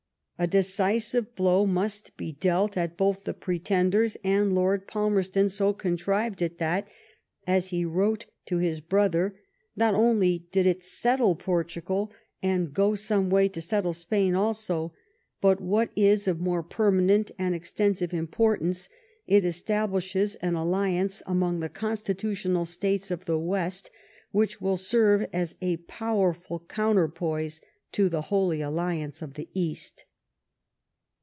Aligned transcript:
A 0.43 0.47
deci 0.47 0.97
sive 1.01 1.35
blow 1.35 1.67
must 1.67 2.17
be 2.17 2.31
dealt 2.31 2.75
at 2.75 2.97
both 2.97 3.25
the 3.25 3.33
Pretenders; 3.35 4.17
and 4.23 4.55
Lord 4.55 4.87
Palmerston 4.87 5.51
so 5.51 5.71
contrived 5.71 6.41
it 6.41 6.57
that, 6.57 6.87
as 7.45 7.67
he 7.67 7.85
wrote 7.85 8.25
to 8.47 8.57
his 8.57 8.79
brother, 8.81 9.39
not 9.75 9.93
only 9.93 10.47
did 10.51 10.65
it 10.65 10.79
'^ 10.79 10.83
settle 10.83 11.35
Portugal, 11.35 12.11
and 12.41 12.73
go 12.73 12.95
some 12.95 13.29
way 13.29 13.47
to 13.49 13.61
settle 13.61 13.93
Spain 13.93 14.33
also, 14.33 14.95
but, 15.41 15.61
what 15.61 15.91
is 15.95 16.27
of 16.27 16.39
more 16.39 16.63
permanent 16.63 17.29
and 17.37 17.53
extensive 17.53 18.11
importance, 18.11 18.89
it 19.27 19.45
establishes 19.45 20.33
an... 20.37 20.55
alliance 20.55 21.21
among 21.27 21.59
the 21.59 21.69
constitutional 21.69 22.65
States 22.65 23.11
of 23.11 23.25
the 23.25 23.37
West 23.37 23.91
which 24.31 24.59
will 24.59 24.75
serve 24.75 25.23
as 25.31 25.55
a 25.61 25.77
powerful 25.77 26.61
counterpoise 26.67 27.61
to 27.91 28.09
the 28.09 28.23
Holy 28.23 28.59
Alliance 28.61 29.21
of 29.21 29.35
the 29.35 29.47
East." 29.53 30.05